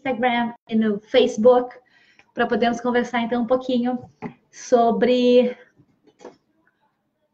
Instagram 0.00 0.54
e 0.68 0.74
no 0.74 0.98
Facebook, 0.98 1.76
para 2.32 2.46
podermos 2.46 2.80
conversar 2.80 3.20
então 3.20 3.42
um 3.42 3.46
pouquinho 3.46 3.98
sobre. 4.50 5.56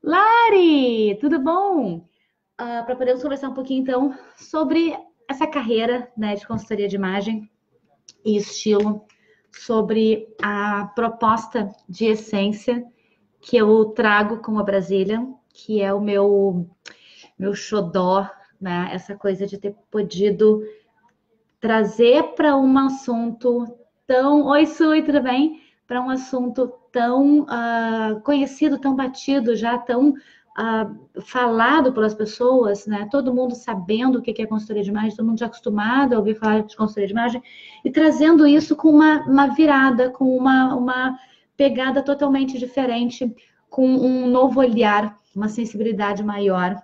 Lari, 0.03 1.17
tudo 1.21 1.39
bom? 1.39 1.99
Uh, 2.61 2.85
para 2.85 2.97
podermos 2.97 3.23
conversar 3.23 3.49
um 3.49 3.55
pouquinho 3.55 3.83
então 3.83 4.19
sobre 4.37 4.97
essa 5.29 5.47
carreira 5.47 6.11
né, 6.17 6.35
de 6.35 6.47
consultoria 6.47 6.89
de 6.89 6.97
imagem 6.97 7.51
e 8.25 8.37
estilo, 8.37 9.05
sobre 9.53 10.27
a 10.43 10.87
proposta 10.95 11.71
de 11.89 12.07
essência 12.07 12.85
que 13.41 13.57
eu 13.57 13.87
trago 13.87 14.39
com 14.39 14.59
a 14.59 14.63
Brasília, 14.63 15.25
que 15.53 15.81
é 15.81 15.93
o 15.93 16.01
meu 16.01 16.69
meu 17.39 17.55
xodó, 17.55 18.29
né? 18.61 18.89
Essa 18.93 19.15
coisa 19.15 19.47
de 19.47 19.59
ter 19.59 19.75
podido 19.91 20.63
trazer 21.67 22.23
para 22.37 22.57
um 22.57 22.79
assunto 22.79 23.67
tão. 24.07 24.47
Oi, 24.47 24.67
Sui, 24.67 25.03
tudo 25.03 25.21
bem? 25.21 25.61
Para 25.85 26.01
um 26.01 26.09
assunto 26.09 26.73
tão 26.93 27.41
uh, 27.41 28.21
conhecido, 28.23 28.79
tão 28.79 28.95
batido, 28.95 29.57
já 29.57 29.77
tão 29.77 30.11
uh, 30.11 31.23
falado 31.23 31.93
pelas 31.93 32.15
pessoas, 32.15 32.87
né? 32.87 33.09
Todo 33.11 33.35
mundo 33.35 33.57
sabendo 33.57 34.21
o 34.21 34.23
que 34.23 34.41
é 34.41 34.47
consultoria 34.47 34.85
de 34.85 34.91
imagem, 34.91 35.17
todo 35.17 35.27
mundo 35.27 35.41
já 35.41 35.47
acostumado 35.47 36.13
a 36.13 36.19
ouvir 36.19 36.37
falar 36.37 36.63
de 36.63 36.77
consultoria 36.77 37.09
de 37.09 37.13
imagem, 37.13 37.43
e 37.85 37.91
trazendo 37.91 38.47
isso 38.47 38.77
com 38.77 38.91
uma, 38.91 39.25
uma 39.27 39.49
virada, 39.49 40.09
com 40.09 40.37
uma, 40.37 40.73
uma 40.73 41.19
pegada 41.57 42.01
totalmente 42.01 42.61
diferente, 42.61 43.35
com 43.69 43.89
um 43.89 44.29
novo 44.29 44.61
olhar, 44.61 45.19
uma 45.35 45.49
sensibilidade 45.49 46.23
maior. 46.23 46.81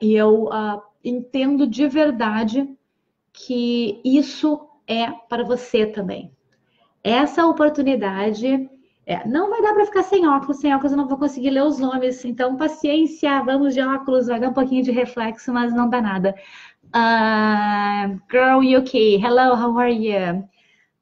E 0.00 0.14
eu 0.14 0.44
uh, 0.44 0.80
entendo 1.04 1.66
de 1.66 1.86
verdade 1.86 2.66
que 3.32 4.00
isso 4.04 4.68
é 4.86 5.10
para 5.28 5.44
você 5.44 5.86
também. 5.86 6.32
Essa 7.02 7.46
oportunidade 7.46 8.68
é, 9.06 9.26
não 9.26 9.50
vai 9.50 9.62
dar 9.62 9.72
para 9.72 9.86
ficar 9.86 10.02
sem 10.02 10.26
óculos, 10.28 10.58
sem 10.58 10.74
óculos 10.74 10.92
eu 10.92 10.98
não 10.98 11.08
vou 11.08 11.18
conseguir 11.18 11.50
ler 11.50 11.64
os 11.64 11.78
nomes, 11.78 12.24
então 12.24 12.56
paciência, 12.56 13.42
vamos 13.42 13.74
de 13.74 13.80
óculos, 13.80 14.26
vai 14.26 14.38
dar 14.38 14.50
um 14.50 14.52
pouquinho 14.52 14.82
de 14.82 14.90
reflexo, 14.90 15.52
mas 15.52 15.74
não 15.74 15.88
dá 15.88 16.00
nada. 16.00 16.34
Uh, 16.94 18.20
girl 18.30 18.58
UK, 18.78 19.16
hello, 19.16 19.54
how 19.54 19.78
are 19.78 19.92
you? 19.92 20.40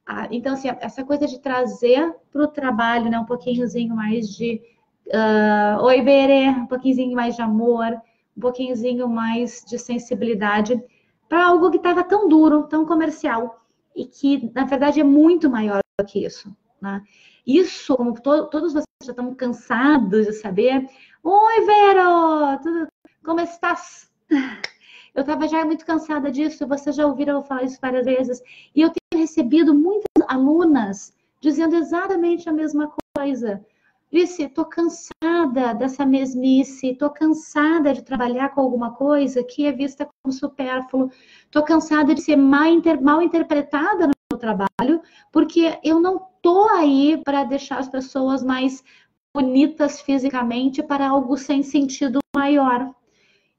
Uh, 0.09 0.27
então, 0.31 0.55
assim, 0.55 0.69
essa 0.81 1.05
coisa 1.05 1.27
de 1.27 1.39
trazer 1.41 2.15
para 2.33 2.43
o 2.43 2.49
trabalho, 2.49 3.11
né, 3.11 3.19
um 3.19 3.27
pouquinhozinho 3.27 3.95
mais 3.95 4.29
de 4.29 4.61
uh, 5.09 5.83
oi, 5.83 6.01
Bere, 6.01 6.49
um 6.49 6.67
pouquinhozinho 6.67 7.15
mais 7.15 7.37
de 7.37 7.43
amor, 7.43 8.01
um 8.37 8.41
pouquinhozinho 8.41 9.09
mais 9.09 9.65
de 9.69 9.79
sensibilidade 9.79 10.83
para 11.29 11.47
algo 11.47 11.71
que 11.71 11.77
estava 11.77 12.03
tão 12.03 12.29
duro, 12.29 12.65
tão 12.65 12.87
comercial 12.87 13.65
e 13.95 14.07
que 14.07 14.51
na 14.55 14.65
verdade 14.65 15.01
é 15.01 15.05
muito 15.05 15.51
maior 15.51 15.81
do 15.99 16.07
que 16.07 16.25
isso. 16.25 16.55
Né? 16.81 17.03
Isso, 17.47 17.97
como 17.97 18.15
to 18.15 18.47
todos 18.49 18.73
vocês 18.73 18.85
já 19.03 19.13
estão 19.13 19.35
cansados 19.35 20.27
de 20.27 20.33
saber, 20.33 20.89
oi 21.23 21.67
Vero, 21.67 22.59
tudo, 22.63 22.89
como 23.25 23.41
estás? 23.41 24.11
Eu 25.15 25.23
estava 25.23 25.49
já 25.49 25.65
muito 25.65 25.85
cansada 25.85 26.31
disso, 26.31 26.67
vocês 26.69 26.95
já 26.95 27.05
ouviram 27.05 27.39
eu 27.39 27.43
falar 27.43 27.65
isso 27.65 27.79
várias 27.83 28.05
vezes, 28.05 28.41
e 28.73 28.83
eu 28.83 28.91
tenho 28.91 29.21
recebido 29.21 29.75
muitas 29.75 30.07
alunas 30.29 31.13
dizendo 31.41 31.75
exatamente 31.75 32.49
a 32.49 32.53
mesma 32.53 32.93
coisa. 33.17 33.65
Disse, 34.11 34.49
tô 34.49 34.65
cansada 34.65 35.75
dessa 35.75 36.07
mesmice, 36.07 36.95
tô 36.95 37.11
cansada 37.11 37.93
de 37.93 38.03
trabalhar 38.03 38.49
com 38.55 38.63
alguma 38.63 38.95
coisa 38.95 39.45
que 39.45 39.67
é 39.67 39.73
vista 39.73 40.09
como 40.23 40.33
supérfluo, 40.33 41.11
tô 41.51 41.63
cansada 41.63 42.15
de 42.15 42.23
ser 42.23 42.37
mal, 42.37 42.65
inter, 42.65 43.03
mal 43.03 43.21
interpretada 43.21 44.07
no 44.07 44.13
meu 44.33 44.39
trabalho, 44.39 45.03
porque 45.31 45.79
eu 45.85 46.01
não 46.01 46.27
tô 46.41 46.71
aí 46.71 47.21
para 47.23 47.45
deixar 47.45 47.79
as 47.79 47.89
pessoas 47.89 48.43
mais 48.43 48.83
bonitas 49.35 50.01
fisicamente 50.01 50.83
para 50.83 51.11
algo 51.11 51.37
sem 51.37 51.63
sentido 51.63 52.19
maior. 52.35 52.91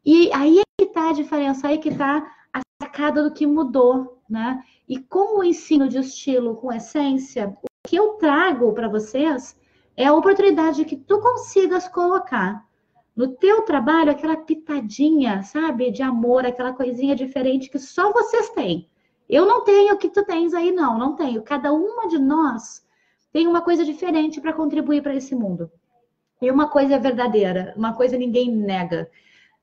E 0.03 0.33
aí 0.33 0.59
é 0.59 0.63
que 0.79 0.91
tá 0.91 1.09
a 1.09 1.13
diferença, 1.13 1.67
aí 1.67 1.75
é 1.75 1.77
que 1.77 1.93
tá 1.93 2.27
a 2.51 2.61
sacada 2.81 3.21
do 3.21 3.31
que 3.31 3.45
mudou, 3.45 4.19
né? 4.27 4.63
E 4.87 4.97
com 4.97 5.39
o 5.39 5.43
ensino 5.43 5.87
de 5.87 5.99
estilo 5.99 6.55
com 6.55 6.73
essência, 6.73 7.55
o 7.61 7.87
que 7.87 7.95
eu 7.95 8.13
trago 8.13 8.73
para 8.73 8.87
vocês 8.87 9.55
é 9.99 10.05
a 10.05 10.13
oportunidade 10.13 10.85
que 10.85 10.95
tu 10.95 11.19
consigas 11.19 11.85
colocar 11.89 12.65
no 13.13 13.27
teu 13.27 13.63
trabalho 13.63 14.09
aquela 14.09 14.37
pitadinha, 14.37 15.43
sabe, 15.43 15.91
de 15.91 16.01
amor, 16.01 16.45
aquela 16.45 16.71
coisinha 16.71 17.13
diferente 17.13 17.69
que 17.69 17.77
só 17.77 18.09
vocês 18.13 18.49
têm. 18.51 18.87
Eu 19.27 19.45
não 19.45 19.65
tenho 19.65 19.93
o 19.93 19.97
que 19.97 20.09
tu 20.09 20.23
tens 20.23 20.53
aí, 20.53 20.71
não, 20.71 20.97
não 20.97 21.17
tenho. 21.17 21.41
Cada 21.41 21.73
uma 21.73 22.07
de 22.07 22.17
nós 22.17 22.81
tem 23.33 23.45
uma 23.45 23.59
coisa 23.59 23.83
diferente 23.83 24.39
para 24.39 24.53
contribuir 24.53 25.03
para 25.03 25.13
esse 25.13 25.35
mundo. 25.35 25.69
E 26.41 26.49
uma 26.49 26.69
coisa 26.69 26.95
é 26.95 26.99
verdadeira, 26.99 27.73
uma 27.75 27.91
coisa 27.91 28.17
ninguém 28.17 28.49
nega. 28.49 29.11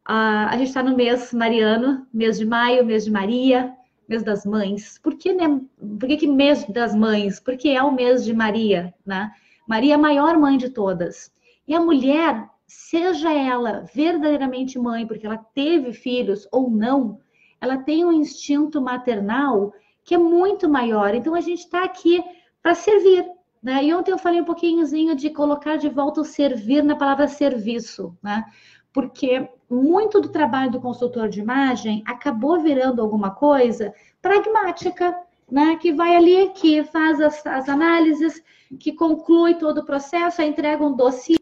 A 0.05 0.55
gente 0.59 0.69
está 0.69 0.83
no 0.83 0.95
mês 0.95 1.33
mariano, 1.33 2.07
mês 2.13 2.37
de 2.37 2.45
maio, 2.45 2.85
mês 2.85 3.07
de 3.07 3.11
Maria, 3.11 3.75
mês 4.07 4.23
das 4.23 4.45
mães. 4.45 4.99
Por 4.99 5.17
que, 5.17 5.33
né? 5.33 5.63
Por 5.99 6.07
que, 6.07 6.19
que 6.19 6.27
mês 6.27 6.67
das 6.67 6.95
mães? 6.95 7.41
Porque 7.41 7.71
é 7.71 7.83
o 7.83 7.91
mês 7.91 8.23
de 8.23 8.35
Maria, 8.35 8.95
né? 9.05 9.33
Maria 9.67 9.93
é 9.93 9.97
a 9.97 9.99
maior 9.99 10.39
mãe 10.39 10.57
de 10.57 10.71
todas. 10.71 11.33
E 11.67 11.75
a 11.75 11.81
mulher, 11.81 12.49
seja 12.67 13.33
ela 13.33 13.85
verdadeiramente 13.95 14.79
mãe, 14.79 15.07
porque 15.07 15.27
ela 15.27 15.39
teve 15.39 15.93
filhos 15.93 16.47
ou 16.53 16.71
não, 16.71 17.19
ela 17.61 17.79
tem 17.79 18.05
um 18.05 18.13
instinto 18.13 18.81
maternal 18.81 19.73
que 20.05 20.15
é 20.15 20.19
muito 20.19 20.69
maior. 20.69 21.15
Então 21.15 21.35
a 21.35 21.41
gente 21.41 21.61
está 21.61 21.85
aqui 21.85 22.23
para 22.63 22.75
servir. 22.75 23.27
Né? 23.63 23.85
E 23.85 23.95
ontem 23.95 24.13
eu 24.13 24.19
falei 24.19 24.41
um 24.41 24.45
pouquinhozinho 24.45 25.17
de 25.17 25.31
colocar 25.31 25.77
de 25.77 25.89
volta 25.89 26.21
o 26.21 26.25
servir 26.25 26.85
na 26.85 26.95
palavra 26.95 27.27
serviço, 27.27 28.17
né? 28.23 28.45
Porque 28.93 29.49
muito 29.69 30.21
do 30.21 30.29
trabalho 30.29 30.71
do 30.71 30.81
consultor 30.81 31.29
de 31.29 31.41
imagem 31.41 32.03
acabou 32.07 32.61
virando 32.61 33.03
alguma 33.03 33.31
coisa 33.31 33.93
pragmática, 34.23 35.17
né? 35.51 35.77
Que 35.77 35.93
vai 35.93 36.15
ali, 36.15 36.51
que 36.51 36.85
faz 36.85 37.21
as, 37.21 37.45
as 37.45 37.69
análises, 37.69 38.41
que 38.79 38.93
conclui 38.93 39.55
todo 39.55 39.79
o 39.79 39.85
processo, 39.85 40.43
entrega 40.43 40.85
um 40.85 40.95
dossiê, 40.95 41.37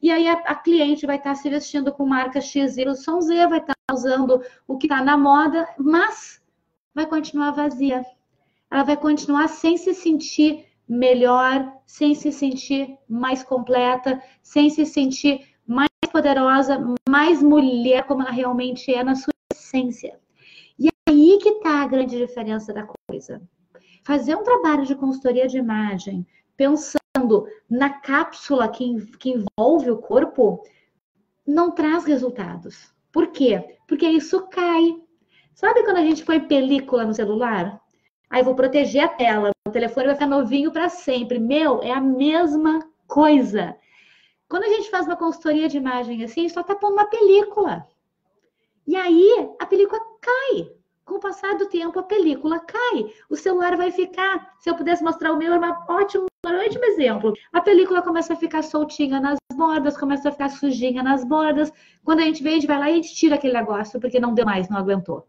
e 0.00 0.10
aí 0.10 0.28
a, 0.28 0.34
a 0.34 0.54
cliente 0.54 1.06
vai 1.06 1.16
estar 1.16 1.34
se 1.34 1.48
vestindo 1.50 1.92
com 1.92 2.06
marca 2.06 2.40
X, 2.40 2.76
Y, 2.76 3.20
Z, 3.20 3.46
vai 3.48 3.58
estar 3.58 3.74
usando 3.92 4.42
o 4.66 4.76
que 4.76 4.86
está 4.86 5.02
na 5.02 5.16
moda, 5.16 5.68
mas 5.78 6.40
vai 6.94 7.06
continuar 7.06 7.52
vazia. 7.52 8.04
Ela 8.70 8.84
vai 8.84 8.96
continuar 8.96 9.48
sem 9.48 9.76
se 9.76 9.94
sentir 9.94 10.66
melhor, 10.88 11.72
sem 11.84 12.14
se 12.14 12.30
sentir 12.32 12.96
mais 13.08 13.42
completa, 13.42 14.22
sem 14.42 14.70
se 14.70 14.86
sentir 14.86 15.46
mais 15.66 15.88
poderosa, 16.12 16.82
mais 17.08 17.42
mulher 17.42 18.04
como 18.04 18.22
ela 18.22 18.30
realmente 18.30 18.92
é 18.92 19.02
na 19.02 19.14
sua 19.14 19.32
essência. 19.52 20.18
E 20.78 20.88
aí 21.08 21.38
que 21.42 21.48
está 21.48 21.82
a 21.82 21.86
grande 21.86 22.16
diferença 22.16 22.72
da 22.72 22.86
coisa. 22.86 23.42
Fazer 24.04 24.36
um 24.36 24.44
trabalho 24.44 24.86
de 24.86 24.94
consultoria 24.94 25.46
de 25.46 25.58
imagem 25.58 26.26
pensando 26.58 27.46
na 27.70 27.88
cápsula 27.88 28.68
que, 28.68 29.06
que 29.16 29.30
envolve 29.30 29.90
o 29.90 29.98
corpo, 29.98 30.62
não 31.46 31.70
traz 31.70 32.04
resultados. 32.04 32.92
Por 33.12 33.28
quê? 33.28 33.78
Porque 33.86 34.06
isso 34.06 34.46
cai. 34.48 35.00
Sabe 35.54 35.84
quando 35.84 35.96
a 35.98 36.04
gente 36.04 36.24
põe 36.24 36.40
película 36.40 37.06
no 37.06 37.14
celular? 37.14 37.80
Aí 38.28 38.42
vou 38.42 38.54
proteger 38.54 39.04
a 39.04 39.08
tela, 39.08 39.52
o 39.66 39.70
telefone 39.70 40.06
vai 40.06 40.14
ficar 40.16 40.26
novinho 40.26 40.70
para 40.70 40.88
sempre. 40.88 41.38
Meu, 41.38 41.82
é 41.82 41.92
a 41.92 42.00
mesma 42.00 42.80
coisa. 43.06 43.74
Quando 44.48 44.64
a 44.64 44.68
gente 44.68 44.90
faz 44.90 45.06
uma 45.06 45.16
consultoria 45.16 45.68
de 45.68 45.78
imagem 45.78 46.24
assim, 46.24 46.48
só 46.48 46.62
tá 46.62 46.74
pondo 46.74 46.94
uma 46.94 47.06
película. 47.06 47.86
E 48.86 48.96
aí 48.96 49.50
a 49.58 49.64
película 49.64 50.00
cai 50.20 50.70
com 51.04 51.14
o 51.14 51.20
passar 51.20 51.56
do 51.56 51.66
tempo, 51.66 51.98
a 51.98 52.02
película 52.02 52.58
cai. 52.60 53.14
O 53.30 53.36
celular 53.36 53.76
vai 53.76 53.90
ficar. 53.90 54.54
Se 54.58 54.68
eu 54.68 54.74
pudesse 54.74 55.02
mostrar 55.02 55.32
o 55.32 55.38
meu, 55.38 55.54
é 55.54 55.56
uma 55.56 55.86
ótimo, 56.56 56.84
um 56.84 56.88
exemplo. 56.88 57.32
A 57.52 57.60
película 57.60 58.02
começa 58.02 58.32
a 58.32 58.36
ficar 58.36 58.62
soltinha 58.62 59.20
nas 59.20 59.38
bordas, 59.52 59.96
começa 59.96 60.28
a 60.28 60.32
ficar 60.32 60.48
sujinha 60.48 61.02
nas 61.02 61.24
bordas. 61.24 61.72
Quando 62.04 62.20
a 62.20 62.22
gente 62.22 62.42
vê, 62.42 62.50
a 62.50 62.52
gente 62.54 62.66
vai 62.66 62.78
lá 62.78 62.90
e 62.90 62.92
a 62.92 62.96
gente 62.96 63.14
tira 63.14 63.34
aquele 63.34 63.54
negócio, 63.54 64.00
porque 64.00 64.20
não 64.20 64.34
deu 64.34 64.46
mais, 64.46 64.68
não 64.68 64.78
aguentou. 64.78 65.26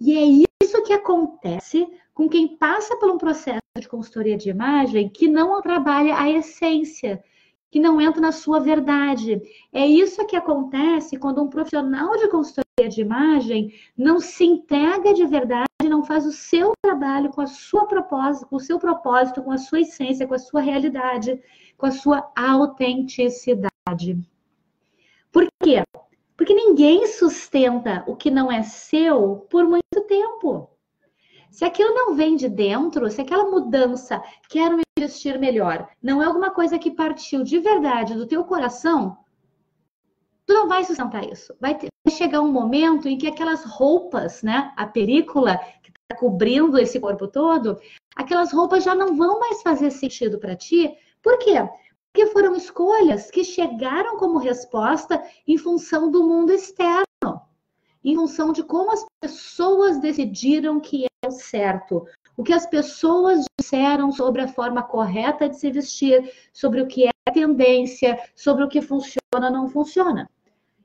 E 0.00 0.16
é 0.16 0.46
isso 0.62 0.82
que 0.84 0.92
acontece 0.92 1.86
com 2.14 2.28
quem 2.28 2.56
passa 2.56 2.96
por 2.96 3.10
um 3.10 3.18
processo 3.18 3.60
de 3.78 3.88
consultoria 3.88 4.36
de 4.36 4.50
imagem 4.50 5.08
que 5.08 5.28
não 5.28 5.60
trabalha 5.62 6.18
a 6.18 6.28
essência, 6.28 7.22
que 7.70 7.78
não 7.78 8.00
entra 8.00 8.20
na 8.20 8.32
sua 8.32 8.58
verdade. 8.58 9.40
É 9.72 9.86
isso 9.86 10.26
que 10.26 10.36
acontece 10.36 11.18
quando 11.18 11.42
um 11.42 11.48
profissional 11.48 12.16
de 12.16 12.28
consultoria 12.28 12.88
de 12.88 13.00
imagem 13.00 13.72
não 13.96 14.20
se 14.20 14.44
entrega 14.44 15.14
de 15.14 15.24
verdade, 15.26 15.69
não 15.90 16.04
faz 16.04 16.24
o 16.24 16.32
seu 16.32 16.72
trabalho 16.80 17.30
com 17.30 17.40
a 17.40 17.46
sua 17.46 17.86
propósito, 17.86 18.46
com 18.46 18.56
o 18.56 18.60
seu 18.60 18.78
propósito, 18.78 19.42
com 19.42 19.50
a 19.50 19.58
sua 19.58 19.80
essência, 19.80 20.26
com 20.26 20.34
a 20.34 20.38
sua 20.38 20.60
realidade, 20.60 21.42
com 21.76 21.86
a 21.86 21.90
sua 21.90 22.30
autenticidade. 22.36 23.70
Por 25.30 25.46
quê? 25.62 25.82
Porque 26.36 26.54
ninguém 26.54 27.06
sustenta 27.06 28.04
o 28.06 28.16
que 28.16 28.30
não 28.30 28.50
é 28.50 28.62
seu 28.62 29.46
por 29.50 29.64
muito 29.64 30.00
tempo. 30.06 30.70
Se 31.50 31.64
aquilo 31.64 31.92
não 31.92 32.14
vem 32.14 32.36
de 32.36 32.48
dentro, 32.48 33.10
se 33.10 33.20
aquela 33.20 33.50
mudança, 33.50 34.22
quero 34.48 34.76
me 34.76 34.82
vestir 34.98 35.38
melhor, 35.38 35.88
não 36.02 36.22
é 36.22 36.26
alguma 36.26 36.50
coisa 36.50 36.78
que 36.78 36.92
partiu 36.92 37.42
de 37.42 37.58
verdade 37.58 38.14
do 38.14 38.26
teu 38.26 38.44
coração, 38.44 39.18
tu 40.46 40.54
não 40.54 40.68
vai 40.68 40.84
sustentar 40.84 41.24
isso. 41.24 41.54
Vai, 41.60 41.76
ter, 41.76 41.89
chegar 42.20 42.42
um 42.42 42.52
momento 42.52 43.08
em 43.08 43.16
que 43.16 43.26
aquelas 43.26 43.64
roupas, 43.64 44.42
né, 44.42 44.74
a 44.76 44.86
película 44.86 45.56
que 45.82 45.90
está 45.90 46.18
cobrindo 46.18 46.78
esse 46.78 47.00
corpo 47.00 47.26
todo, 47.26 47.80
aquelas 48.14 48.52
roupas 48.52 48.84
já 48.84 48.94
não 48.94 49.16
vão 49.16 49.40
mais 49.40 49.62
fazer 49.62 49.90
sentido 49.90 50.38
para 50.38 50.54
ti. 50.54 50.94
Por 51.22 51.38
quê? 51.38 51.66
Porque 52.12 52.30
foram 52.30 52.54
escolhas 52.54 53.30
que 53.30 53.42
chegaram 53.42 54.18
como 54.18 54.38
resposta 54.38 55.22
em 55.48 55.56
função 55.56 56.10
do 56.10 56.22
mundo 56.22 56.52
externo, 56.52 57.40
em 58.04 58.14
função 58.14 58.52
de 58.52 58.62
como 58.64 58.92
as 58.92 59.06
pessoas 59.18 59.98
decidiram 59.98 60.78
que 60.78 61.06
é 61.06 61.26
o 61.26 61.30
certo, 61.30 62.06
o 62.36 62.42
que 62.42 62.52
as 62.52 62.66
pessoas 62.66 63.46
disseram 63.58 64.12
sobre 64.12 64.42
a 64.42 64.48
forma 64.48 64.82
correta 64.82 65.48
de 65.48 65.58
se 65.58 65.70
vestir, 65.70 66.30
sobre 66.52 66.82
o 66.82 66.86
que 66.86 67.06
é 67.06 67.30
tendência, 67.32 68.18
sobre 68.36 68.62
o 68.62 68.68
que 68.68 68.82
funciona 68.82 69.46
ou 69.46 69.50
não 69.50 69.68
funciona. 69.68 70.28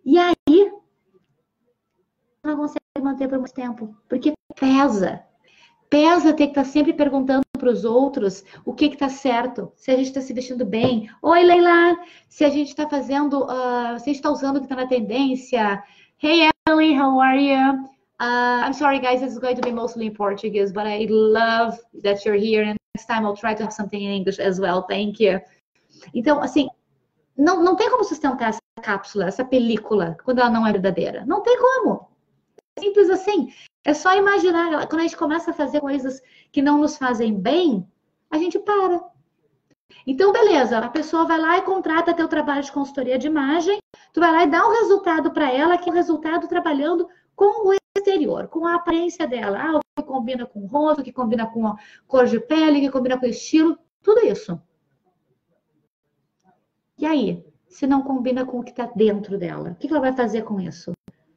E 0.05 0.17
aí, 0.17 0.71
não 2.45 2.57
consegue 2.57 2.79
manter 3.01 3.27
por 3.27 3.39
muito 3.39 3.53
tempo, 3.53 3.95
porque 4.07 4.33
pesa. 4.55 5.23
Pesa 5.89 6.33
ter 6.33 6.47
que 6.47 6.51
estar 6.51 6.65
sempre 6.65 6.93
perguntando 6.93 7.43
para 7.57 7.69
os 7.69 7.85
outros 7.85 8.43
o 8.65 8.73
que 8.73 8.85
está 8.85 9.07
certo, 9.07 9.71
se 9.75 9.91
a 9.91 9.95
gente 9.95 10.07
está 10.07 10.21
se 10.21 10.33
vestindo 10.33 10.65
bem. 10.65 11.09
Oi, 11.21 11.43
Leila! 11.43 11.97
Se 12.27 12.43
a 12.43 12.49
gente 12.49 12.69
está 12.69 12.89
fazendo, 12.89 13.43
uh, 13.43 13.97
se 13.99 14.03
a 14.03 14.07
gente 14.07 14.15
está 14.15 14.31
usando 14.31 14.57
o 14.57 14.59
que 14.59 14.65
está 14.65 14.75
na 14.75 14.87
tendência. 14.87 15.83
Hey, 16.21 16.49
Emily, 16.67 16.97
how 16.97 17.19
are 17.19 17.39
you? 17.39 17.89
Uh, 18.19 18.65
I'm 18.65 18.73
sorry, 18.73 18.99
guys, 18.99 19.21
this 19.21 19.33
is 19.33 19.39
going 19.39 19.55
to 19.55 19.61
be 19.61 19.71
mostly 19.71 20.07
in 20.07 20.13
Portuguese, 20.13 20.71
but 20.71 20.87
I 20.87 21.05
love 21.09 21.77
that 22.01 22.25
you're 22.25 22.39
here. 22.39 22.63
And 22.63 22.77
next 22.95 23.07
time 23.07 23.25
I'll 23.25 23.35
try 23.35 23.53
to 23.53 23.63
have 23.63 23.73
something 23.73 24.01
in 24.01 24.11
English 24.11 24.39
as 24.39 24.59
well. 24.59 24.85
Thank 24.87 25.19
you. 25.23 25.39
Então, 26.13 26.41
assim, 26.41 26.69
não, 27.37 27.63
não 27.63 27.75
tem 27.75 27.89
como 27.89 28.03
sustentar 28.03 28.49
essa 28.49 28.59
cápsula, 28.81 29.25
essa 29.27 29.43
película, 29.43 30.17
quando 30.23 30.39
ela 30.39 30.49
não 30.49 30.65
é 30.65 30.71
verdadeira. 30.71 31.25
Não 31.25 31.41
tem 31.41 31.57
como. 31.57 32.14
Simples 32.79 33.09
assim. 33.09 33.53
É 33.83 33.93
só 33.93 34.15
imaginar, 34.15 34.87
quando 34.87 35.01
a 35.01 35.03
gente 35.03 35.17
começa 35.17 35.51
a 35.51 35.53
fazer 35.53 35.79
coisas 35.79 36.21
que 36.51 36.61
não 36.61 36.79
nos 36.79 36.97
fazem 36.97 37.39
bem, 37.39 37.87
a 38.31 38.37
gente 38.37 38.57
para. 38.59 39.01
Então, 40.07 40.31
beleza, 40.31 40.79
a 40.79 40.89
pessoa 40.89 41.25
vai 41.25 41.39
lá 41.39 41.57
e 41.57 41.61
contrata 41.61 42.13
teu 42.13 42.27
trabalho 42.27 42.63
de 42.63 42.71
consultoria 42.71 43.17
de 43.17 43.27
imagem, 43.27 43.79
tu 44.11 44.19
vai 44.19 44.31
lá 44.31 44.43
e 44.43 44.47
dá 44.47 44.67
um 44.67 44.71
resultado 44.71 45.31
para 45.31 45.51
ela, 45.51 45.77
que 45.77 45.89
é 45.89 45.91
o 45.91 45.95
resultado 45.95 46.47
trabalhando 46.47 47.07
com 47.35 47.69
o 47.69 47.73
exterior, 47.97 48.47
com 48.47 48.65
a 48.65 48.75
aparência 48.75 49.27
dela. 49.27 49.57
Ah, 49.59 49.77
o 49.77 49.79
que 49.97 50.03
combina 50.03 50.45
com 50.45 50.61
o 50.63 50.67
rosto, 50.67 51.01
o 51.01 51.03
que 51.03 51.13
combina 51.13 51.45
com 51.47 51.67
a 51.67 51.75
cor 52.07 52.25
de 52.25 52.39
pele, 52.39 52.79
o 52.79 52.81
que 52.81 52.91
combina 52.91 53.19
com 53.19 53.25
o 53.25 53.29
estilo, 53.29 53.77
tudo 54.01 54.25
isso. 54.25 54.59
E 56.97 57.05
aí, 57.05 57.45
se 57.67 57.85
não 57.85 58.01
combina 58.01 58.45
com 58.45 58.59
o 58.59 58.63
que 58.63 58.71
está 58.71 58.85
dentro 58.95 59.37
dela, 59.37 59.71
o 59.71 59.75
que 59.75 59.87
ela 59.87 59.99
vai 59.99 60.13
fazer 60.13 60.43
com 60.43 60.59
isso? 60.59 60.91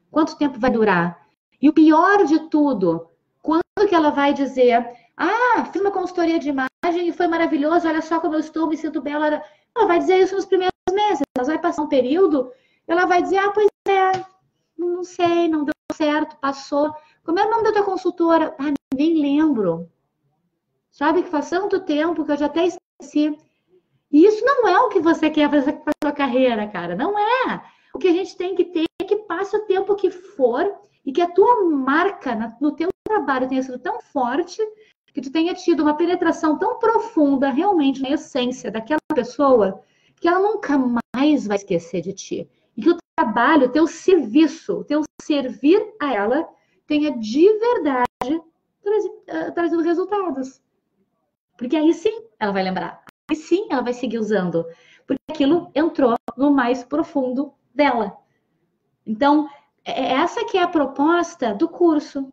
Quanto 0.09 0.37
tempo 0.37 0.59
vai 0.59 0.71
durar? 0.71 1.28
E 1.61 1.69
o 1.69 1.73
pior 1.73 2.25
de 2.25 2.49
tudo, 2.49 3.07
quando 3.41 3.63
que 3.87 3.95
ela 3.95 4.11
vai 4.11 4.33
dizer, 4.33 4.87
ah, 5.17 5.65
fiz 5.65 5.81
uma 5.81 5.91
consultoria 5.91 6.39
de 6.39 6.49
imagem 6.49 7.07
e 7.07 7.13
foi 7.13 7.27
maravilhoso, 7.27 7.87
olha 7.87 8.01
só 8.01 8.19
como 8.19 8.35
eu 8.35 8.39
estou, 8.39 8.67
me 8.67 8.77
sinto 8.77 9.01
bela. 9.01 9.43
Ela 9.75 9.87
vai 9.87 9.99
dizer 9.99 10.19
isso 10.21 10.35
nos 10.35 10.45
primeiros 10.45 10.73
meses. 10.91 11.21
Ela 11.35 11.45
vai 11.45 11.59
passar 11.59 11.81
um 11.81 11.87
período, 11.87 12.51
ela 12.87 13.05
vai 13.05 13.21
dizer, 13.21 13.37
ah, 13.37 13.51
pois 13.51 13.67
é, 13.87 14.11
não 14.77 15.03
sei, 15.03 15.47
não 15.47 15.65
deu 15.65 15.73
certo, 15.93 16.37
passou. 16.37 16.93
Como 17.23 17.39
é 17.39 17.45
o 17.45 17.49
nome 17.49 17.63
da 17.63 17.73
tua 17.73 17.83
consultora? 17.83 18.55
Ah, 18.57 18.73
nem 18.95 19.21
lembro. 19.21 19.89
Sabe 20.91 21.23
que 21.23 21.29
faz 21.29 21.49
tanto 21.49 21.81
tempo 21.81 22.25
que 22.25 22.31
eu 22.31 22.37
já 22.37 22.47
até 22.47 22.65
esqueci. 22.65 23.37
E 24.11 24.25
isso 24.25 24.43
não 24.43 24.67
é 24.67 24.79
o 24.79 24.89
que 24.89 24.99
você 24.99 25.29
quer 25.29 25.49
fazer 25.49 25.73
com 25.73 25.89
a 25.89 25.93
sua 26.03 26.11
carreira, 26.11 26.67
cara. 26.67 26.95
Não 26.95 27.17
é. 27.17 27.61
O 27.93 27.99
que 27.99 28.07
a 28.07 28.13
gente 28.13 28.35
tem 28.35 28.55
que 28.55 28.65
ter 28.65 28.85
passe 29.29 29.55
o 29.55 29.65
tempo 29.65 29.95
que 29.95 30.09
for 30.09 30.75
e 31.05 31.11
que 31.11 31.21
a 31.21 31.29
tua 31.29 31.63
marca 31.65 32.35
no 32.59 32.71
teu 32.71 32.89
trabalho 33.07 33.47
tenha 33.47 33.61
sido 33.61 33.77
tão 33.77 34.01
forte 34.01 34.59
que 35.13 35.21
tu 35.21 35.31
tenha 35.31 35.53
tido 35.53 35.83
uma 35.83 35.95
penetração 35.95 36.57
tão 36.57 36.79
profunda 36.79 37.51
realmente 37.51 38.01
na 38.01 38.09
essência 38.09 38.71
daquela 38.71 38.99
pessoa 39.13 39.83
que 40.19 40.27
ela 40.27 40.39
nunca 40.39 40.79
mais 41.15 41.45
vai 41.45 41.57
esquecer 41.57 42.01
de 42.01 42.11
ti. 42.11 42.49
E 42.75 42.81
que 42.81 42.89
o 42.89 42.97
trabalho, 43.15 43.67
o 43.67 43.71
teu 43.71 43.85
serviço, 43.85 44.79
o 44.79 44.83
teu 44.83 45.03
servir 45.21 45.79
a 46.01 46.11
ela 46.11 46.49
tenha 46.87 47.15
de 47.15 47.47
verdade 47.59 48.41
eh, 49.27 49.51
trazido 49.51 49.83
resultados. 49.83 50.59
Porque 51.55 51.77
aí 51.77 51.93
sim 51.93 52.23
ela 52.39 52.51
vai 52.51 52.63
lembrar. 52.63 53.03
Aí 53.29 53.35
sim 53.35 53.67
ela 53.69 53.83
vai 53.83 53.93
seguir 53.93 54.17
usando. 54.17 54.65
Porque 55.05 55.21
aquilo 55.29 55.69
entrou 55.75 56.15
no 56.35 56.51
mais 56.51 56.83
profundo 56.83 57.53
dela. 57.73 58.17
Então, 59.09 59.49
é, 59.83 60.03
é 60.03 60.11
essa 60.11 60.45
que 60.45 60.55
é 60.55 60.61
a 60.61 60.67
proposta 60.67 61.51
do 61.55 61.67
curso. 61.67 62.31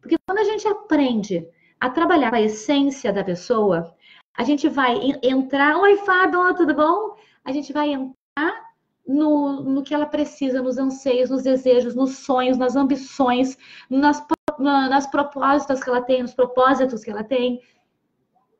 Porque 0.00 0.16
quando 0.24 0.38
a 0.38 0.44
gente 0.44 0.66
aprende 0.68 1.48
a 1.80 1.90
trabalhar 1.90 2.32
a 2.32 2.40
essência 2.40 3.12
da 3.12 3.24
pessoa, 3.24 3.92
a 4.38 4.44
gente 4.44 4.68
vai 4.68 4.96
entrar. 5.20 5.76
Oi, 5.78 5.96
Fábio, 5.98 6.54
tudo 6.54 6.74
bom? 6.74 7.16
A 7.44 7.50
gente 7.50 7.72
vai 7.72 7.92
entrar 7.92 8.66
no, 9.04 9.64
no 9.64 9.82
que 9.82 9.92
ela 9.92 10.06
precisa, 10.06 10.62
nos 10.62 10.78
anseios, 10.78 11.28
nos 11.28 11.42
desejos, 11.42 11.96
nos 11.96 12.18
sonhos, 12.18 12.56
nas 12.56 12.76
ambições, 12.76 13.58
nas, 13.90 14.24
nas 14.60 15.08
propósitos 15.08 15.82
que 15.82 15.90
ela 15.90 16.02
tem, 16.02 16.22
nos 16.22 16.34
propósitos 16.34 17.02
que 17.02 17.10
ela 17.10 17.24
tem. 17.24 17.60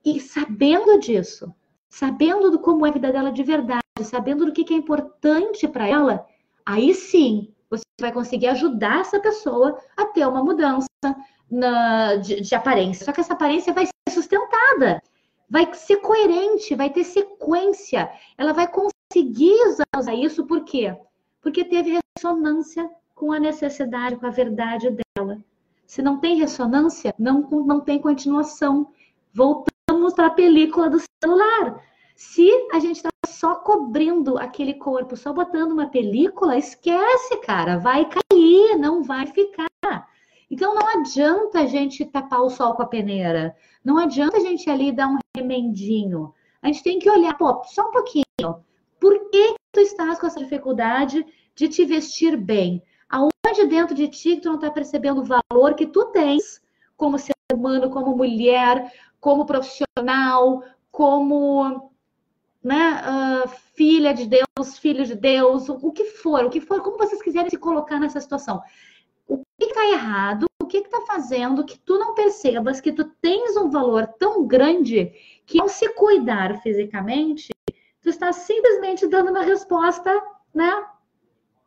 E 0.04 0.18
sabendo 0.18 0.98
disso, 0.98 1.54
sabendo 1.88 2.50
do 2.50 2.58
como 2.58 2.84
é 2.84 2.90
a 2.90 2.92
vida 2.92 3.12
dela 3.12 3.30
de 3.30 3.44
verdade, 3.44 3.82
sabendo 4.02 4.46
do 4.46 4.52
que 4.52 4.74
é 4.74 4.76
importante 4.76 5.68
para 5.68 5.86
ela, 5.86 6.26
aí 6.66 6.92
sim 6.92 7.54
você 7.70 7.82
vai 8.00 8.12
conseguir 8.12 8.48
ajudar 8.48 9.00
essa 9.00 9.20
pessoa 9.20 9.78
a 9.96 10.04
ter 10.06 10.26
uma 10.26 10.42
mudança 10.42 10.86
na, 11.50 12.16
de, 12.16 12.40
de 12.40 12.54
aparência. 12.54 13.04
Só 13.04 13.12
que 13.12 13.20
essa 13.20 13.32
aparência 13.32 13.72
vai 13.72 13.86
ser 13.86 14.12
sustentada, 14.12 15.00
vai 15.48 15.72
ser 15.74 15.98
coerente, 15.98 16.74
vai 16.74 16.90
ter 16.90 17.04
sequência, 17.04 18.10
ela 18.36 18.52
vai 18.52 18.68
conseguir 18.68 19.56
usar 19.68 20.14
isso, 20.14 20.46
por 20.46 20.64
quê? 20.64 20.94
Porque 21.40 21.64
teve 21.64 21.98
ressonância 22.16 22.90
com 23.14 23.32
a 23.32 23.38
necessidade, 23.38 24.16
com 24.16 24.26
a 24.26 24.30
verdade 24.30 24.90
dela. 24.90 25.38
Se 25.86 26.02
não 26.02 26.18
tem 26.18 26.36
ressonância, 26.36 27.14
não, 27.18 27.40
não 27.40 27.80
tem 27.80 28.00
continuação. 28.00 28.88
Voltamos 29.32 30.12
para 30.14 30.26
a 30.26 30.30
película 30.30 30.90
do 30.90 30.98
celular. 31.22 31.80
Se 32.16 32.50
a 32.72 32.78
gente 32.78 32.96
está 32.96 33.10
só 33.26 33.56
cobrindo 33.56 34.38
aquele 34.38 34.72
corpo, 34.72 35.14
só 35.18 35.34
botando 35.34 35.72
uma 35.72 35.88
película, 35.88 36.56
esquece, 36.56 37.36
cara, 37.42 37.78
vai 37.78 38.08
cair, 38.08 38.78
não 38.78 39.02
vai 39.02 39.26
ficar. 39.26 39.68
Então 40.50 40.74
não 40.74 40.86
adianta 40.98 41.60
a 41.60 41.66
gente 41.66 42.06
tapar 42.06 42.40
o 42.40 42.48
sol 42.48 42.74
com 42.74 42.82
a 42.82 42.86
peneira. 42.86 43.54
Não 43.84 43.98
adianta 43.98 44.38
a 44.38 44.40
gente 44.40 44.70
ali 44.70 44.92
dar 44.92 45.08
um 45.08 45.18
remendinho. 45.36 46.32
A 46.62 46.68
gente 46.68 46.82
tem 46.82 46.98
que 46.98 47.10
olhar, 47.10 47.36
pô, 47.36 47.62
só 47.64 47.88
um 47.88 47.92
pouquinho. 47.92 48.24
Por 48.98 49.28
que 49.28 49.54
tu 49.70 49.80
estás 49.80 50.18
com 50.18 50.26
essa 50.26 50.40
dificuldade 50.40 51.22
de 51.54 51.68
te 51.68 51.84
vestir 51.84 52.34
bem? 52.34 52.82
Aonde 53.10 53.66
dentro 53.68 53.94
de 53.94 54.08
ti 54.08 54.40
tu 54.40 54.48
não 54.48 54.54
está 54.54 54.70
percebendo 54.70 55.20
o 55.20 55.24
valor 55.24 55.74
que 55.74 55.86
tu 55.86 56.06
tens 56.06 56.62
como 56.96 57.18
ser 57.18 57.34
humano, 57.52 57.90
como 57.90 58.16
mulher, 58.16 58.90
como 59.20 59.44
profissional, 59.44 60.64
como 60.90 61.92
né, 62.66 63.00
uh, 63.00 63.48
filha 63.76 64.12
de 64.12 64.26
Deus, 64.26 64.76
filho 64.80 65.06
de 65.06 65.14
Deus, 65.14 65.68
o, 65.68 65.92
que 65.92 66.04
for, 66.04 66.44
o 66.44 66.50
que 66.50 66.60
for, 66.60 66.82
como 66.82 66.98
vocês 66.98 67.22
quiserem 67.22 67.48
se 67.48 67.56
colocar 67.56 68.00
nessa 68.00 68.20
situação. 68.20 68.60
O 69.28 69.38
que 69.56 69.66
está 69.66 69.86
errado? 69.86 70.46
O 70.60 70.66
que 70.66 70.78
está 70.78 71.00
fazendo 71.02 71.64
que 71.64 71.78
tu 71.78 71.96
não 71.96 72.12
percebas 72.12 72.80
que 72.80 72.90
tu 72.90 73.04
tens 73.22 73.56
um 73.56 73.70
valor 73.70 74.08
tão 74.18 74.44
grande 74.44 75.12
que 75.46 75.60
ao 75.60 75.68
se 75.68 75.88
cuidar 75.90 76.60
fisicamente, 76.60 77.50
tu 78.02 78.08
está 78.08 78.32
simplesmente 78.32 79.06
dando 79.06 79.30
uma 79.30 79.42
resposta, 79.42 80.10
né? 80.52 80.86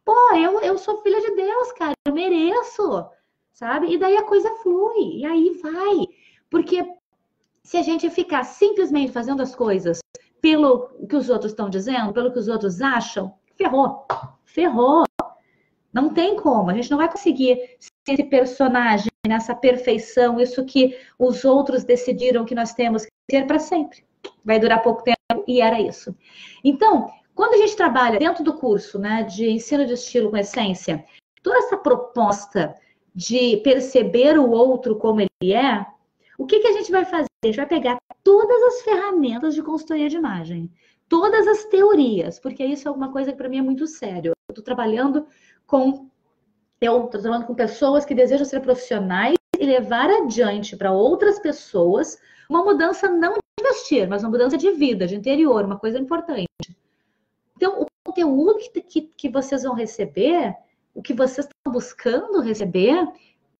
Pô, 0.03 0.35
eu, 0.35 0.59
eu 0.59 0.77
sou 0.77 1.01
filha 1.01 1.21
de 1.21 1.33
Deus, 1.33 1.71
cara, 1.71 1.93
eu 2.05 2.13
mereço, 2.13 3.07
sabe? 3.53 3.93
E 3.93 3.97
daí 3.97 4.17
a 4.17 4.23
coisa 4.23 4.53
flui, 4.55 5.19
e 5.19 5.25
aí 5.25 5.61
vai. 5.61 6.07
Porque 6.49 6.85
se 7.63 7.77
a 7.77 7.81
gente 7.81 8.09
ficar 8.09 8.43
simplesmente 8.43 9.13
fazendo 9.13 9.41
as 9.41 9.55
coisas 9.55 10.01
pelo 10.41 10.89
que 11.08 11.15
os 11.15 11.29
outros 11.29 11.51
estão 11.51 11.69
dizendo, 11.69 12.13
pelo 12.13 12.31
que 12.31 12.39
os 12.39 12.48
outros 12.48 12.81
acham, 12.81 13.34
ferrou. 13.55 14.05
Ferrou. 14.46 15.03
Não 15.93 16.13
tem 16.13 16.36
como. 16.36 16.69
A 16.69 16.74
gente 16.74 16.91
não 16.91 16.98
vai 16.98 17.12
conseguir 17.12 17.55
ser 17.79 18.13
esse 18.13 18.24
personagem 18.24 19.10
nessa 19.27 19.55
perfeição, 19.55 20.39
isso 20.39 20.65
que 20.65 20.98
os 21.17 21.43
outros 21.46 21.84
decidiram 21.84 22.46
que 22.46 22.55
nós 22.55 22.74
temos 22.74 23.05
que 23.05 23.12
ser 23.29 23.46
para 23.46 23.60
sempre. 23.60 24.03
Vai 24.43 24.60
durar 24.60 24.81
pouco 24.81 25.03
tempo 25.03 25.43
e 25.48 25.62
era 25.62 25.79
isso. 25.79 26.15
Então, 26.63 27.10
quando 27.36 27.53
a 27.53 27.58
gente 27.58 27.75
trabalha 27.75 28.19
dentro 28.19 28.43
do 28.43 28.53
curso 28.53 29.00
né, 29.00 29.24
de 29.24 29.50
ensino 29.50 29.86
de 29.86 29.93
estilo 29.93 30.29
com 30.29 30.38
essência, 30.38 31.03
toda 31.43 31.58
essa 31.60 31.77
proposta 31.77 32.75
de 33.13 33.58
perceber 33.58 34.38
o 34.38 34.50
outro 34.50 34.96
como 34.98 35.22
ele 35.22 35.53
é, 35.53 35.86
O 36.39 36.46
que, 36.46 36.60
que 36.60 36.67
a 36.67 36.72
gente 36.72 36.89
vai 36.89 37.03
fazer? 37.03 37.28
A 37.41 37.48
gente 37.48 37.55
vai 37.55 37.65
pegar 37.65 37.98
todas 38.22 38.62
as 38.63 38.81
ferramentas 38.81 39.55
de 39.55 39.63
consultoria 39.63 40.10
de 40.10 40.17
imagem, 40.17 40.69
todas 41.08 41.48
as 41.48 41.63
teorias, 41.65 42.38
porque 42.38 42.65
isso 42.65 42.88
é 42.88 42.91
uma 42.91 43.13
coisa 43.13 43.31
que 43.31 43.38
para 43.38 43.48
mim 43.48 43.60
é 43.60 43.62
muito 43.62 43.88
sério. 43.88 44.34
Eu 44.50 44.51
estou 44.51 44.63
trabalhando 44.63 45.25
com 45.65 46.10
eu 46.81 47.05
estou 47.05 47.22
trabalhando 47.22 47.48
com 47.48 47.55
pessoas 47.55 48.05
que 48.05 48.13
desejam 48.13 48.46
ser 48.46 48.62
profissionais 48.62 49.36
e 49.58 49.65
levar 49.65 50.10
adiante 50.10 50.75
para 50.75 50.91
outras 50.91 51.39
pessoas 51.39 52.17
uma 52.50 52.63
mudança 52.63 53.10
não 53.10 53.34
de 53.34 53.39
investir, 53.60 54.08
mas 54.08 54.24
uma 54.24 54.31
mudança 54.31 54.58
de 54.58 54.72
vida, 54.72 55.08
de 55.08 55.15
interior, 55.15 55.63
uma 55.65 55.77
coisa 55.79 55.98
importante. 55.98 56.48
Então, 57.55 57.81
o 57.81 57.86
conteúdo 58.05 58.58
que, 58.58 58.81
que, 58.81 59.01
que 59.01 59.29
vocês 59.29 59.63
vão 59.63 59.74
receber, 59.74 60.55
o 60.93 61.01
que 61.01 61.13
vocês 61.13 61.48
estão 61.48 61.72
buscando 61.72 62.41
receber, 62.41 63.08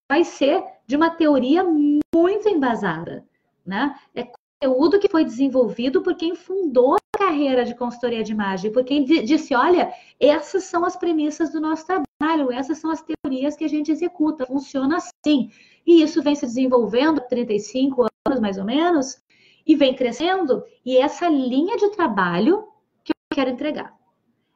vai 0.10 0.24
ser 0.24 0.64
de 0.88 0.96
uma 0.96 1.10
teoria 1.10 1.64
muito 1.64 2.50
embasada, 2.50 3.26
né? 3.66 3.96
É 4.16 4.28
conteúdo 4.62 5.00
que 5.00 5.08
foi 5.08 5.24
desenvolvido 5.24 6.02
por 6.02 6.16
quem 6.16 6.36
fundou 6.36 6.96
a 6.96 7.18
carreira 7.18 7.64
de 7.64 7.76
consultoria 7.76 8.24
de 8.24 8.32
imagem, 8.32 8.72
por 8.72 8.84
quem 8.84 9.04
disse, 9.04 9.56
olha, 9.56 9.94
essas 10.20 10.66
são 10.66 10.84
as 10.84 10.98
premissas 10.98 11.52
do 11.52 11.62
nosso 11.62 11.86
trabalho, 11.86 12.52
essas 12.52 12.78
são 12.78 12.92
as 12.92 13.02
teorias 13.02 13.56
que 13.56 13.64
a 13.64 13.70
gente 13.70 13.92
executa, 13.92 14.46
funciona 14.46 14.98
assim. 14.98 15.50
E 15.86 16.02
isso 16.02 16.22
vem 16.22 16.36
se 16.36 16.46
desenvolvendo 16.46 17.20
há 17.20 17.22
35 17.22 18.06
anos, 18.28 18.40
mais 18.42 18.58
ou 18.58 18.66
menos, 18.66 19.22
e 19.66 19.76
vem 19.76 19.96
crescendo, 19.96 20.64
e 20.86 20.98
essa 20.98 21.30
linha 21.30 21.78
de 21.78 21.92
trabalho 21.92 22.68
que 23.04 23.12
eu 23.12 23.36
quero 23.36 23.52
entregar. 23.52 23.94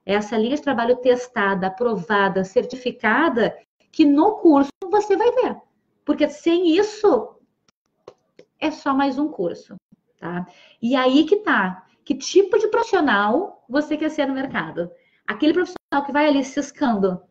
Essa 0.05 0.37
linha 0.37 0.55
de 0.55 0.61
trabalho 0.61 0.97
testada, 0.97 1.67
aprovada, 1.67 2.43
certificada, 2.43 3.55
que 3.91 4.05
no 4.05 4.37
curso 4.37 4.71
você 4.89 5.15
vai 5.15 5.31
ver. 5.31 5.55
Porque 6.03 6.27
sem 6.27 6.75
isso, 6.75 7.35
é 8.63 8.71
só 8.71 8.93
mais 8.93 9.19
um 9.19 9.27
curso. 9.27 9.75
Tá? 10.19 10.47
E 10.81 10.95
aí 10.95 11.25
que 11.25 11.37
tá. 11.37 11.85
Que 12.05 12.15
tipo 12.15 12.57
de 12.57 12.67
profissional 12.69 13.65
você 13.67 13.97
quer 13.97 14.09
ser 14.09 14.25
no 14.25 14.33
mercado? 14.33 14.89
Aquele 15.27 15.53
profissional 15.53 16.05
que 16.05 16.11
vai 16.11 16.27
ali 16.27 16.43
ciscando, 16.43 17.21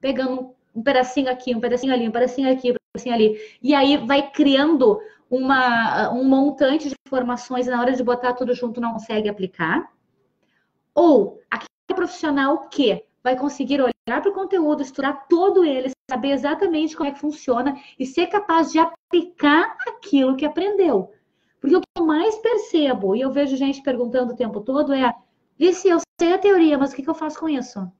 pegando 0.00 0.54
um 0.74 0.82
pedacinho 0.82 1.30
aqui, 1.30 1.54
um 1.54 1.60
pedacinho 1.60 1.92
ali, 1.92 2.08
um 2.08 2.12
pedacinho 2.12 2.52
aqui, 2.52 2.70
um 2.70 2.76
pedacinho 2.92 3.14
ali, 3.14 3.58
e 3.62 3.74
aí 3.74 3.96
vai 3.96 4.30
criando 4.30 5.00
uma, 5.28 6.10
um 6.12 6.24
montante 6.24 6.88
de 6.88 6.94
informações 7.06 7.66
e 7.66 7.70
na 7.70 7.80
hora 7.80 7.92
de 7.92 8.02
botar 8.02 8.34
tudo 8.34 8.54
junto 8.54 8.80
não 8.80 8.92
consegue 8.92 9.28
aplicar. 9.28 9.92
Ou 10.94 11.40
aquele 11.50 11.68
profissional 11.94 12.68
que 12.68 13.04
vai 13.22 13.36
conseguir 13.36 13.80
olhar 13.80 13.91
para 14.04 14.28
o 14.28 14.32
conteúdo, 14.32 14.82
estudar 14.82 15.26
todo 15.28 15.64
ele, 15.64 15.90
saber 16.10 16.30
exatamente 16.30 16.96
como 16.96 17.08
é 17.08 17.12
que 17.12 17.20
funciona 17.20 17.80
e 17.98 18.04
ser 18.04 18.26
capaz 18.26 18.72
de 18.72 18.78
aplicar 18.78 19.76
aquilo 19.86 20.36
que 20.36 20.44
aprendeu. 20.44 21.12
Porque 21.60 21.76
o 21.76 21.80
que 21.80 21.86
eu 21.96 22.04
mais 22.04 22.36
percebo, 22.38 23.14
e 23.14 23.20
eu 23.20 23.30
vejo 23.30 23.56
gente 23.56 23.82
perguntando 23.82 24.32
o 24.32 24.36
tempo 24.36 24.60
todo, 24.60 24.92
é: 24.92 25.14
se 25.72 25.88
eu 25.88 25.98
sei 26.20 26.32
a 26.32 26.38
teoria, 26.38 26.76
mas 26.76 26.92
o 26.92 26.96
que, 26.96 27.08
eu 27.08 27.14
faço 27.14 27.38
com 27.38 27.48
isso? 27.48 27.90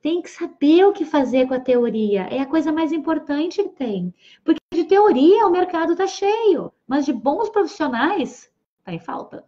Tem 0.00 0.22
que 0.22 0.30
saber 0.30 0.86
o 0.86 0.92
que 0.92 1.04
fazer 1.04 1.46
com 1.46 1.54
a 1.54 1.60
teoria. 1.60 2.22
É 2.22 2.40
a 2.40 2.46
coisa 2.46 2.72
mais 2.72 2.92
importante 2.92 3.62
que 3.62 3.68
tem. 3.70 4.14
Porque 4.42 4.60
de 4.72 4.84
teoria 4.84 5.46
o 5.46 5.50
mercado 5.50 5.92
está 5.92 6.06
cheio, 6.06 6.72
mas 6.86 7.04
de 7.04 7.12
bons 7.12 7.50
profissionais 7.50 8.50
está 8.78 8.94
em 8.94 8.98
falta. 8.98 9.44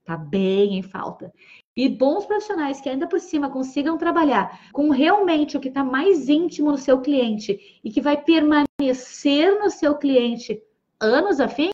Está 0.00 0.16
bem 0.18 0.76
em 0.76 0.82
falta. 0.82 1.32
E 1.76 1.88
bons 1.88 2.24
profissionais 2.24 2.80
que 2.80 2.88
ainda 2.88 3.06
por 3.06 3.18
cima 3.18 3.50
consigam 3.50 3.98
trabalhar 3.98 4.70
com 4.72 4.90
realmente 4.90 5.56
o 5.56 5.60
que 5.60 5.68
está 5.68 5.82
mais 5.82 6.28
íntimo 6.28 6.70
no 6.70 6.78
seu 6.78 7.00
cliente 7.00 7.80
e 7.82 7.90
que 7.90 8.00
vai 8.00 8.16
permanecer 8.16 9.58
no 9.58 9.70
seu 9.70 9.96
cliente 9.96 10.62
anos 11.00 11.40
a 11.40 11.48
fim, 11.48 11.70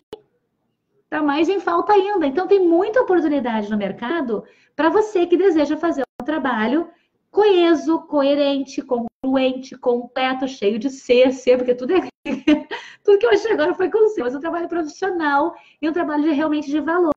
está 1.03 1.21
mais 1.21 1.49
em 1.49 1.59
falta 1.59 1.93
ainda. 1.93 2.25
Então, 2.25 2.47
tem 2.47 2.65
muita 2.65 3.01
oportunidade 3.01 3.69
no 3.69 3.77
mercado 3.77 4.43
para 4.75 4.89
você 4.89 5.27
que 5.27 5.37
deseja 5.37 5.77
fazer 5.77 6.03
um 6.21 6.25
trabalho 6.25 6.89
coeso, 7.29 7.99
coerente, 8.01 8.81
congruente, 8.81 9.77
completo, 9.77 10.47
cheio 10.47 10.77
de 10.77 10.89
ser, 10.89 11.31
ser, 11.31 11.57
porque 11.57 11.75
tudo 11.75 11.93
é. 11.93 12.01
tudo 13.03 13.17
que 13.17 13.25
eu 13.25 13.31
achei 13.31 13.53
agora 13.53 13.73
foi 13.73 13.89
com 13.89 14.07
ser, 14.09 14.23
mas 14.23 14.35
um 14.35 14.39
trabalho 14.39 14.67
profissional 14.67 15.55
e 15.81 15.89
um 15.89 15.93
trabalho 15.93 16.23
de, 16.23 16.31
realmente 16.31 16.69
de 16.69 16.79
valor, 16.79 17.13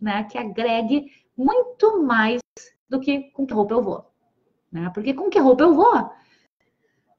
né? 0.00 0.24
Que 0.24 0.38
agregue 0.38 1.06
muito 1.36 2.02
mais 2.02 2.40
do 2.88 3.00
que 3.00 3.30
com 3.32 3.46
que 3.46 3.54
roupa 3.54 3.74
eu 3.74 3.82
vou. 3.82 4.04
Né? 4.70 4.90
Porque 4.92 5.14
com 5.14 5.30
que 5.30 5.38
roupa 5.38 5.64
eu 5.64 5.74
vou? 5.74 6.10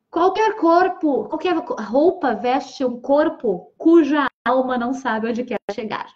Qualquer 0.09 0.55
corpo, 0.55 1.25
qualquer 1.25 1.55
roupa 1.55 2.33
veste 2.33 2.85
um 2.85 2.99
corpo 3.01 3.73
cuja 3.77 4.27
alma 4.45 4.77
não 4.77 4.93
sabe 4.93 5.29
onde 5.29 5.43
quer 5.43 5.59
chegar. 5.71 6.07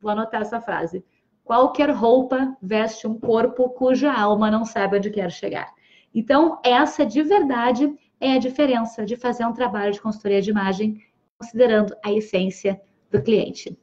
Vou 0.00 0.10
anotar 0.10 0.42
essa 0.42 0.60
frase. 0.60 1.04
Qualquer 1.44 1.90
roupa 1.90 2.56
veste 2.60 3.06
um 3.06 3.18
corpo 3.18 3.68
cuja 3.70 4.12
alma 4.12 4.50
não 4.50 4.64
sabe 4.64 4.96
onde 4.96 5.10
quer 5.10 5.30
chegar. 5.30 5.72
Então, 6.14 6.60
essa 6.64 7.06
de 7.06 7.22
verdade 7.22 7.96
é 8.20 8.32
a 8.32 8.38
diferença 8.38 9.04
de 9.04 9.16
fazer 9.16 9.44
um 9.44 9.52
trabalho 9.52 9.92
de 9.92 10.00
consultoria 10.00 10.42
de 10.42 10.50
imagem 10.50 11.00
considerando 11.38 11.94
a 12.04 12.12
essência 12.12 12.80
do 13.10 13.22
cliente. 13.22 13.78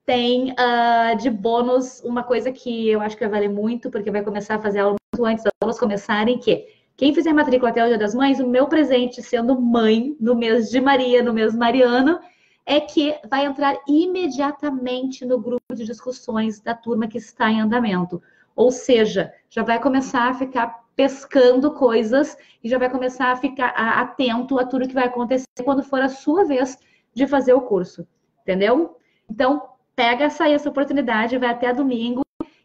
Tem 0.04 0.52
uh, 0.52 1.16
de 1.18 1.30
bônus 1.30 2.00
uma 2.00 2.22
coisa 2.22 2.50
que 2.50 2.88
eu 2.88 3.00
acho 3.00 3.16
que 3.16 3.26
vai 3.26 3.40
valer 3.40 3.50
muito, 3.50 3.90
porque 3.90 4.10
vai 4.10 4.22
começar 4.22 4.56
a 4.56 4.60
fazer 4.60 4.80
aula 4.80 4.96
muito 5.14 5.24
antes 5.24 5.44
das 5.44 5.52
aulas 5.60 5.78
começarem, 5.78 6.38
que 6.38 6.66
quem 6.96 7.14
fizer 7.14 7.32
matrícula 7.32 7.70
até 7.70 7.82
o 7.82 7.88
Dia 7.88 7.96
das 7.96 8.14
Mães, 8.14 8.40
o 8.40 8.46
meu 8.46 8.66
presente 8.66 9.22
sendo 9.22 9.58
mãe 9.58 10.14
no 10.20 10.34
mês 10.34 10.68
de 10.68 10.80
Maria, 10.80 11.22
no 11.22 11.32
mês 11.32 11.54
mariano, 11.54 12.18
é 12.66 12.78
que 12.78 13.18
vai 13.28 13.46
entrar 13.46 13.74
imediatamente 13.88 15.24
no 15.24 15.40
grupo 15.40 15.74
de 15.74 15.84
discussões 15.84 16.60
da 16.60 16.74
turma 16.74 17.08
que 17.08 17.18
está 17.18 17.50
em 17.50 17.60
andamento. 17.60 18.22
Ou 18.54 18.70
seja, 18.70 19.32
já 19.48 19.62
vai 19.62 19.80
começar 19.80 20.28
a 20.28 20.34
ficar 20.34 20.84
pescando 20.94 21.72
coisas 21.72 22.36
e 22.62 22.68
já 22.68 22.76
vai 22.76 22.90
começar 22.90 23.32
a 23.32 23.36
ficar 23.36 23.68
atento 23.68 24.58
a 24.58 24.66
tudo 24.66 24.86
que 24.86 24.92
vai 24.92 25.06
acontecer 25.06 25.46
quando 25.64 25.82
for 25.82 26.02
a 26.02 26.08
sua 26.10 26.44
vez 26.44 26.76
de 27.14 27.26
fazer 27.26 27.54
o 27.54 27.62
curso. 27.62 28.06
Entendeu? 28.42 28.98
Então, 29.28 29.69
pega 30.00 30.24
essa, 30.24 30.48
essa 30.48 30.66
oportunidade, 30.66 31.36
vai 31.36 31.50
até 31.50 31.74
domingo, 31.74 32.22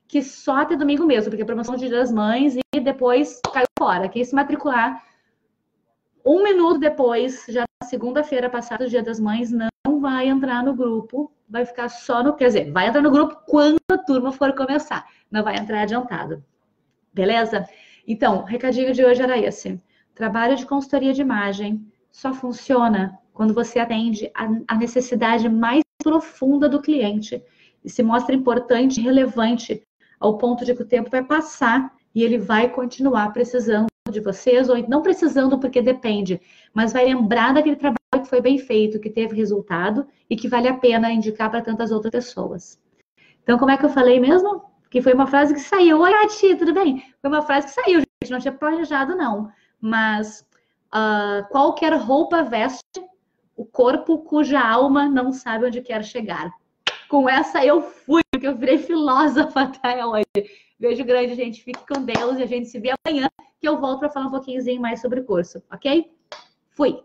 que 0.07 0.23
só 0.23 0.61
até 0.61 0.73
domingo 0.73 1.05
mesmo, 1.05 1.29
porque 1.29 1.43
a 1.43 1.45
promoção 1.45 1.75
de 1.75 1.89
Dia 1.89 1.99
das 1.99 2.09
Mães 2.09 2.55
e 2.55 2.79
depois 2.79 3.41
caiu 3.53 3.67
fora. 3.77 4.07
Quem 4.07 4.23
se 4.23 4.33
matricular 4.33 5.03
um 6.25 6.41
minuto 6.41 6.79
depois, 6.79 7.45
já 7.49 7.65
segunda-feira 7.83 8.49
passada, 8.49 8.85
o 8.85 8.87
Dia 8.87 9.03
das 9.03 9.19
Mães, 9.19 9.51
não 9.51 9.99
vai 9.99 10.29
entrar 10.29 10.63
no 10.63 10.73
grupo, 10.73 11.29
vai 11.49 11.65
ficar 11.65 11.89
só 11.89 12.23
no. 12.23 12.37
Quer 12.37 12.45
dizer, 12.45 12.71
vai 12.71 12.87
entrar 12.87 13.01
no 13.01 13.11
grupo 13.11 13.35
quando 13.45 13.79
a 13.91 13.97
turma 13.97 14.31
for 14.31 14.55
começar, 14.55 15.05
não 15.29 15.43
vai 15.43 15.57
entrar 15.57 15.81
adiantado. 15.81 16.41
Beleza? 17.13 17.67
Então, 18.07 18.43
o 18.43 18.45
recadinho 18.45 18.93
de 18.93 19.03
hoje 19.03 19.21
era 19.21 19.37
esse. 19.37 19.77
Trabalho 20.13 20.55
de 20.55 20.65
consultoria 20.65 21.11
de 21.11 21.19
imagem 21.19 21.85
só 22.09 22.33
funciona 22.33 23.19
quando 23.33 23.53
você 23.53 23.77
atende 23.77 24.31
a 24.33 24.75
necessidade 24.75 25.49
mais 25.49 25.84
profunda 26.03 26.67
do 26.69 26.81
cliente 26.81 27.43
e 27.83 27.89
se 27.89 28.03
mostra 28.03 28.35
importante 28.35 29.01
relevante 29.01 29.83
ao 30.19 30.37
ponto 30.37 30.65
de 30.65 30.73
que 30.73 30.81
o 30.81 30.87
tempo 30.87 31.09
vai 31.09 31.23
passar 31.23 31.93
e 32.13 32.23
ele 32.23 32.37
vai 32.37 32.69
continuar 32.69 33.31
precisando 33.33 33.87
de 34.09 34.19
vocês, 34.19 34.69
ou 34.69 34.77
não 34.87 35.01
precisando 35.01 35.59
porque 35.59 35.81
depende, 35.81 36.39
mas 36.73 36.93
vai 36.93 37.05
lembrar 37.05 37.53
daquele 37.53 37.75
trabalho 37.75 37.99
que 38.21 38.29
foi 38.29 38.39
bem 38.39 38.57
feito, 38.57 38.99
que 38.99 39.09
teve 39.09 39.35
resultado 39.35 40.07
e 40.29 40.35
que 40.35 40.47
vale 40.47 40.67
a 40.67 40.77
pena 40.77 41.11
indicar 41.11 41.49
para 41.49 41.61
tantas 41.61 41.91
outras 41.91 42.11
pessoas. 42.11 42.79
Então, 43.43 43.57
como 43.57 43.71
é 43.71 43.77
que 43.77 43.85
eu 43.85 43.89
falei 43.89 44.19
mesmo? 44.19 44.63
Que 44.89 45.01
foi 45.01 45.13
uma 45.13 45.27
frase 45.27 45.53
que 45.53 45.59
saiu. 45.59 45.99
Oi, 45.99 46.13
Ati, 46.23 46.55
tudo 46.55 46.73
bem? 46.73 47.03
Foi 47.21 47.29
uma 47.29 47.41
frase 47.41 47.67
que 47.67 47.73
saiu, 47.73 47.99
gente, 47.99 48.31
não 48.31 48.39
tinha 48.39 48.53
planejado, 48.53 49.15
não. 49.15 49.51
Mas 49.81 50.45
uh, 50.93 51.47
qualquer 51.49 51.93
roupa 51.93 52.43
veste 52.43 52.81
o 53.55 53.65
corpo 53.65 54.19
cuja 54.19 54.59
alma 54.59 55.07
não 55.07 55.31
sabe 55.31 55.65
onde 55.65 55.81
quer 55.81 56.03
chegar. 56.03 56.51
Com 57.07 57.29
essa 57.29 57.63
eu 57.63 57.81
fui, 57.81 58.21
porque 58.31 58.47
eu 58.47 58.55
virei 58.55 58.77
filósofa 58.77 59.61
até 59.61 60.05
hoje. 60.05 60.25
Beijo 60.79 61.03
grande, 61.05 61.35
gente. 61.35 61.63
Fique 61.63 61.85
com 61.87 62.03
Deus 62.03 62.37
e 62.37 62.43
a 62.43 62.47
gente 62.47 62.67
se 62.67 62.79
vê 62.79 62.93
amanhã, 63.05 63.29
que 63.61 63.67
eu 63.67 63.79
volto 63.79 63.99
para 63.99 64.09
falar 64.09 64.27
um 64.27 64.31
pouquinho 64.31 64.81
mais 64.81 65.01
sobre 65.01 65.21
o 65.21 65.25
curso, 65.25 65.63
ok? 65.71 66.11
Fui! 66.71 67.04